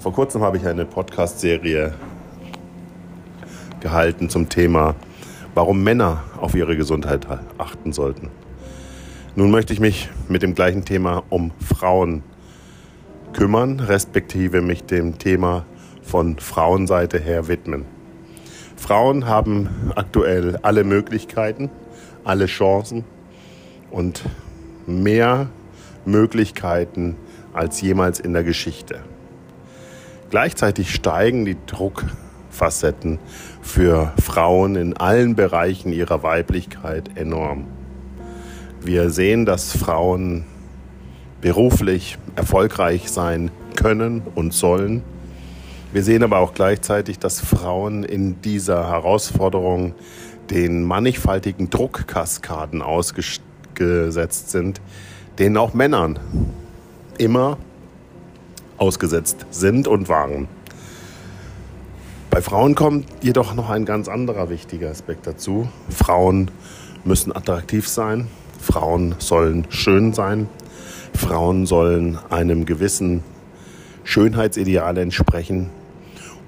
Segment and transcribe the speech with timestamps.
[0.00, 1.92] Vor kurzem habe ich eine Podcast-Serie
[3.80, 4.94] gehalten zum Thema,
[5.54, 7.26] warum Männer auf ihre Gesundheit
[7.58, 8.30] achten sollten.
[9.36, 12.22] Nun möchte ich mich mit dem gleichen Thema um Frauen
[13.34, 15.66] kümmern, respektive mich dem Thema
[16.00, 17.84] von Frauenseite her widmen.
[18.76, 21.68] Frauen haben aktuell alle Möglichkeiten,
[22.24, 23.04] alle Chancen
[23.90, 24.24] und
[24.86, 25.50] mehr
[26.06, 27.16] Möglichkeiten
[27.52, 29.00] als jemals in der Geschichte.
[30.30, 33.18] Gleichzeitig steigen die Druckfacetten
[33.62, 37.66] für Frauen in allen Bereichen ihrer Weiblichkeit enorm.
[38.80, 40.44] Wir sehen, dass Frauen
[41.40, 45.02] beruflich erfolgreich sein können und sollen.
[45.92, 49.94] Wir sehen aber auch gleichzeitig, dass Frauen in dieser Herausforderung
[50.48, 54.80] den mannigfaltigen Druckkaskaden ausgesetzt sind,
[55.40, 56.20] denen auch Männern
[57.18, 57.58] immer
[58.80, 60.48] ausgesetzt sind und waren.
[62.30, 65.68] Bei Frauen kommt jedoch noch ein ganz anderer wichtiger Aspekt dazu.
[65.88, 66.50] Frauen
[67.04, 68.28] müssen attraktiv sein,
[68.60, 70.48] Frauen sollen schön sein,
[71.14, 73.22] Frauen sollen einem gewissen
[74.04, 75.70] Schönheitsideal entsprechen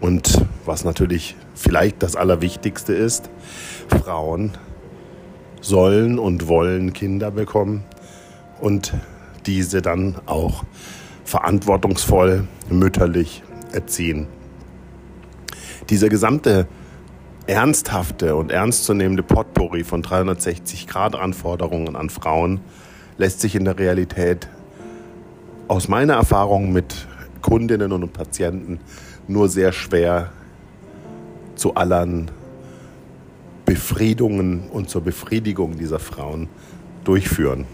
[0.00, 3.28] und was natürlich vielleicht das Allerwichtigste ist,
[3.88, 4.52] Frauen
[5.60, 7.84] sollen und wollen Kinder bekommen
[8.60, 8.94] und
[9.46, 10.64] diese dann auch
[11.24, 13.42] verantwortungsvoll mütterlich
[13.72, 14.26] erziehen.
[15.90, 16.66] Dieser gesamte
[17.46, 22.60] ernsthafte und ernstzunehmende Potpourri von 360 Grad Anforderungen an Frauen
[23.18, 24.48] lässt sich in der Realität
[25.68, 27.06] aus meiner Erfahrung mit
[27.40, 28.78] Kundinnen und Patienten
[29.26, 30.30] nur sehr schwer
[31.56, 32.30] zu allern
[33.64, 36.48] Befriedungen und zur Befriedigung dieser Frauen
[37.04, 37.66] durchführen.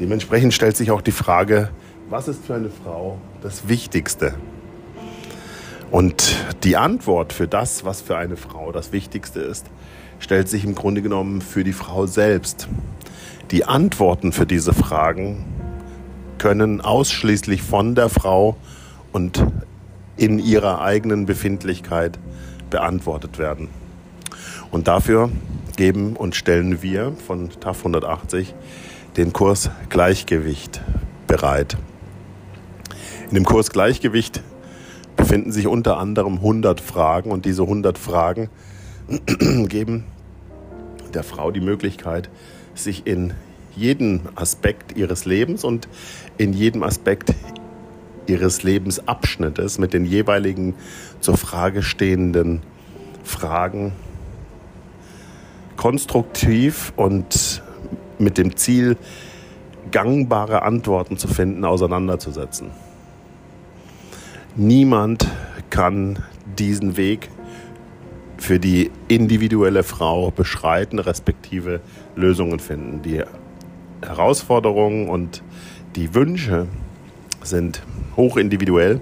[0.00, 1.70] Dementsprechend stellt sich auch die Frage,
[2.10, 4.34] was ist für eine Frau das Wichtigste?
[5.90, 6.34] Und
[6.64, 9.66] die Antwort für das, was für eine Frau das Wichtigste ist,
[10.18, 12.68] stellt sich im Grunde genommen für die Frau selbst.
[13.52, 15.44] Die Antworten für diese Fragen
[16.38, 18.56] können ausschließlich von der Frau
[19.12, 19.46] und
[20.16, 22.18] in ihrer eigenen Befindlichkeit
[22.68, 23.68] beantwortet werden.
[24.72, 25.30] Und dafür
[25.76, 28.54] geben und stellen wir von TAF 180
[29.16, 30.80] den Kurs Gleichgewicht
[31.26, 31.76] bereit.
[33.28, 34.42] In dem Kurs Gleichgewicht
[35.16, 38.48] befinden sich unter anderem 100 Fragen und diese 100 Fragen
[39.68, 40.04] geben
[41.12, 42.28] der Frau die Möglichkeit,
[42.74, 43.34] sich in
[43.76, 45.88] jedem Aspekt ihres Lebens und
[46.36, 47.34] in jedem Aspekt
[48.26, 50.74] ihres Lebensabschnittes mit den jeweiligen
[51.20, 52.62] zur Frage stehenden
[53.22, 53.92] Fragen
[55.76, 57.62] konstruktiv und
[58.24, 58.96] mit dem Ziel,
[59.90, 62.70] gangbare Antworten zu finden, auseinanderzusetzen.
[64.56, 65.28] Niemand
[65.70, 66.20] kann
[66.58, 67.28] diesen Weg
[68.36, 71.80] für die individuelle Frau beschreiten, respektive
[72.16, 73.02] Lösungen finden.
[73.02, 73.22] Die
[74.02, 75.42] Herausforderungen und
[75.96, 76.66] die Wünsche
[77.42, 77.82] sind
[78.16, 79.00] hoch individuell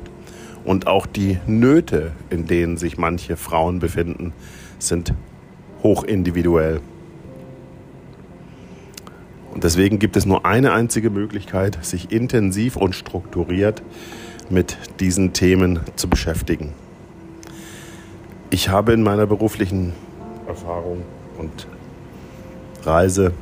[0.65, 4.33] und auch die Nöte, in denen sich manche Frauen befinden,
[4.79, 5.15] sind
[5.83, 6.81] hoch individuell.
[9.53, 13.83] Und deswegen gibt es nur eine einzige Möglichkeit, sich intensiv und strukturiert
[14.49, 16.73] mit diesen Themen zu beschäftigen.
[18.51, 19.93] Ich habe in meiner beruflichen
[20.47, 21.03] Erfahrung
[21.39, 21.67] und
[22.83, 23.33] Reise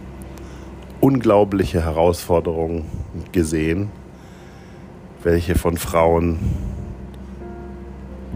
[1.00, 2.84] unglaubliche Herausforderungen
[3.32, 3.90] gesehen,
[5.22, 6.38] welche von Frauen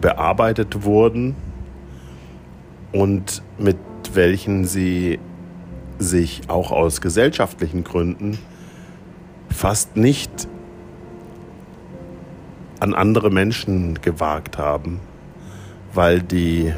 [0.01, 1.35] bearbeitet wurden
[2.93, 3.77] und mit
[4.13, 5.19] welchen sie
[5.99, 8.39] sich auch aus gesellschaftlichen Gründen
[9.51, 10.49] fast nicht
[12.81, 15.01] an andere Menschen gewagt haben,
[15.93, 16.73] weil die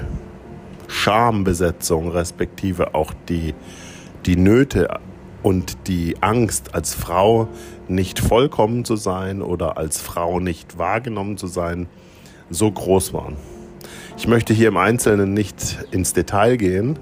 [0.88, 3.54] Schambesetzung respektive auch die,
[4.26, 4.88] die Nöte
[5.42, 7.48] und die Angst, als Frau
[7.88, 11.88] nicht vollkommen zu sein oder als Frau nicht wahrgenommen zu sein,
[12.50, 13.36] so groß waren.
[14.16, 16.98] Ich möchte hier im Einzelnen nicht ins Detail gehen,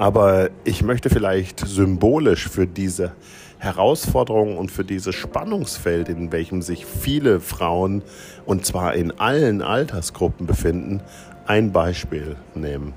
[0.00, 3.12] aber ich möchte vielleicht symbolisch für diese
[3.58, 8.00] Herausforderung und für dieses Spannungsfeld, in welchem sich viele Frauen
[8.46, 11.02] und zwar in allen Altersgruppen befinden,
[11.46, 12.94] ein Beispiel nehmen.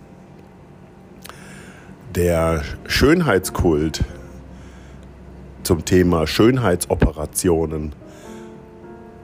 [2.16, 4.06] Der Schönheitskult
[5.64, 7.92] zum Thema Schönheitsoperationen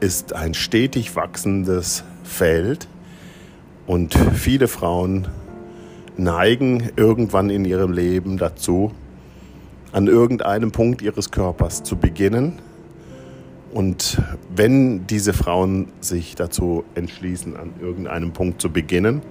[0.02, 2.90] ist ein stetig wachsendes Feld
[3.88, 5.30] und viele Frauen
[6.18, 8.92] neigen irgendwann in ihrem Leben dazu,
[9.92, 12.60] an irgendeinem Punkt ihres Körpers zu beginnen
[13.72, 14.22] Und
[14.54, 19.22] wenn diese Frauen sich dazu entschließen, an irgendeinem Punkt zu beginnen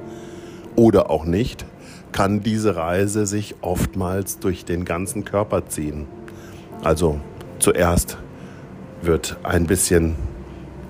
[0.76, 1.64] oder auch nicht,
[2.12, 6.06] kann diese Reise sich oftmals durch den ganzen Körper ziehen.
[6.84, 7.18] Also
[7.58, 8.18] zuerst
[9.02, 10.14] wird ein bisschen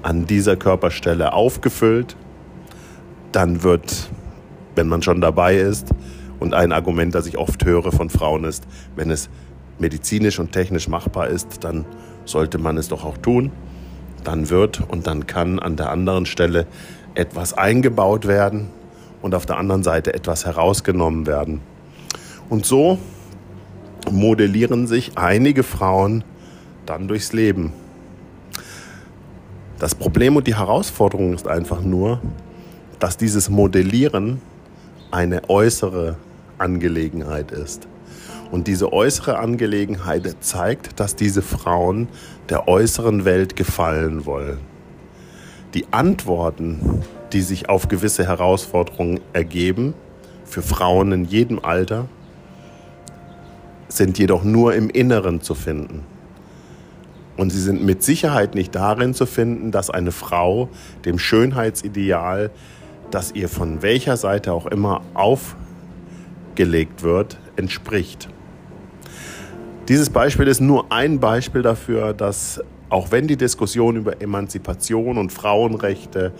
[0.02, 2.16] an dieser Körperstelle aufgefüllt,
[3.32, 4.10] dann wird,
[4.74, 5.88] wenn man schon dabei ist,
[6.40, 8.66] und ein Argument, das ich oft höre von Frauen ist,
[8.96, 9.28] wenn es
[9.78, 11.84] medizinisch und technisch machbar ist, dann
[12.24, 13.50] sollte man es doch auch tun.
[14.24, 16.66] Dann wird und dann kann an der anderen Stelle
[17.14, 18.68] etwas eingebaut werden
[19.22, 21.60] und auf der anderen Seite etwas herausgenommen werden.
[22.48, 22.98] Und so
[24.10, 26.24] modellieren sich einige Frauen
[26.86, 27.72] dann durchs Leben.
[29.78, 32.20] Das Problem und die Herausforderung ist einfach nur,
[32.98, 34.40] dass dieses Modellieren
[35.10, 36.16] eine äußere
[36.58, 37.88] Angelegenheit ist.
[38.50, 42.08] Und diese äußere Angelegenheit zeigt, dass diese Frauen
[42.48, 44.58] der äußeren Welt gefallen wollen.
[45.74, 47.02] Die Antworten,
[47.32, 49.94] die sich auf gewisse Herausforderungen ergeben,
[50.44, 52.08] für Frauen in jedem Alter,
[53.88, 56.04] sind jedoch nur im Inneren zu finden.
[57.36, 60.68] Und sie sind mit Sicherheit nicht darin zu finden, dass eine Frau
[61.04, 62.50] dem Schönheitsideal,
[63.10, 68.28] das ihr von welcher Seite auch immer aufgelegt wird, entspricht.
[69.88, 72.60] Dieses Beispiel ist nur ein Beispiel dafür, dass
[72.90, 76.32] auch wenn die Diskussion über Emanzipation und Frauenrechte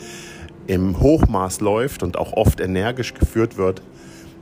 [0.67, 3.83] im Hochmaß läuft und auch oft energisch geführt wird,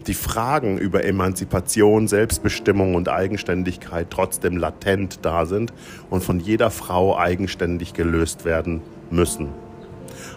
[0.06, 5.72] die Fragen über Emanzipation, Selbstbestimmung und Eigenständigkeit trotzdem latent da sind
[6.10, 9.48] und von jeder Frau eigenständig gelöst werden müssen.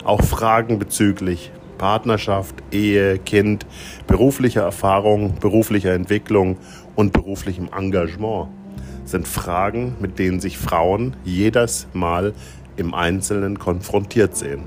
[0.04, 3.66] Auch Fragen bezüglich Partnerschaft, Ehe, Kind,
[4.06, 6.58] beruflicher Erfahrung, beruflicher Entwicklung
[6.96, 8.50] und beruflichem Engagement
[9.06, 12.36] sind Fragen, mit denen sich Frauen jedes Mal
[12.78, 14.62] im Einzelnen konfrontiert sehen.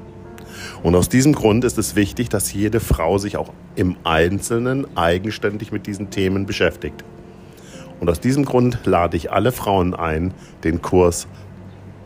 [0.83, 5.71] Und aus diesem Grund ist es wichtig, dass jede Frau sich auch im Einzelnen eigenständig
[5.71, 7.05] mit diesen Themen beschäftigt.
[8.01, 10.35] Und aus diesem Grund lade ich alle Frauen ein,
[10.65, 11.29] den Kurs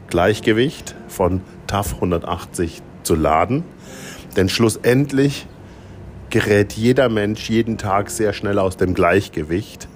[0.09, 3.65] Gleichgewicht von TAF 180 zu laden.
[4.37, 5.47] Denn schlussendlich
[6.31, 9.89] gerät jeder Mensch jeden Tag sehr schnell aus dem Gleichgewicht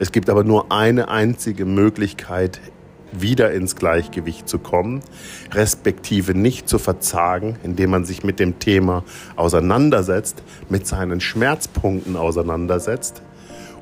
[0.00, 2.60] es gibt aber nur eine einzige Möglichkeit,
[3.10, 5.00] wieder ins Gleichgewicht zu kommen,
[5.52, 9.02] respektive nicht zu verzagen, indem man sich mit dem Thema
[9.34, 13.22] auseinandersetzt, mit seinen Schmerzpunkten auseinandersetzt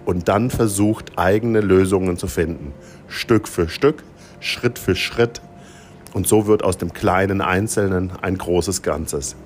[0.06, 2.73] und dann versucht, eigene Lösungen zu finden.
[3.09, 4.03] Stück für Stück,
[4.41, 5.43] Schritt für Schritt.
[6.15, 9.37] Und so wird aus dem kleinen Einzelnen ein großes Ganzes.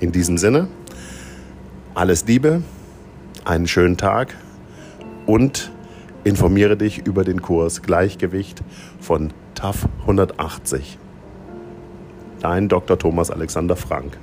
[0.00, 0.68] In diesem Sinne,
[1.94, 2.62] alles Liebe,
[3.44, 4.34] einen schönen Tag
[5.26, 5.70] und
[6.28, 8.62] Informiere dich über den Kurs Gleichgewicht
[9.00, 10.98] von TAF 180.
[12.40, 12.98] Dein Dr.
[12.98, 14.18] Thomas Alexander Frank.